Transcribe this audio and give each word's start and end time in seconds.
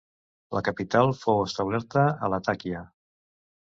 La 0.57 0.61
capital 0.69 1.13
fou 1.25 1.43
establerta 1.49 2.07
a 2.09 2.31
Latakia. 2.35 2.85